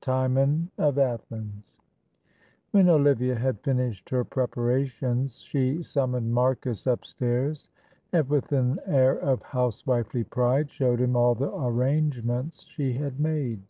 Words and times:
Timon 0.00 0.72
of 0.76 0.98
Athens. 0.98 1.76
When 2.72 2.88
Olivia 2.88 3.36
had 3.36 3.60
finished 3.60 4.10
her 4.10 4.24
preparations 4.24 5.38
she 5.38 5.84
summoned 5.84 6.34
Marcus 6.34 6.84
upstairs, 6.88 7.68
and 8.12 8.28
with 8.28 8.50
an 8.50 8.80
air 8.86 9.16
of 9.16 9.40
housewifely 9.42 10.24
pride 10.24 10.68
showed 10.72 11.00
him 11.00 11.14
all 11.14 11.36
the 11.36 11.54
arrangements 11.54 12.64
she 12.64 12.94
had 12.94 13.20
made. 13.20 13.60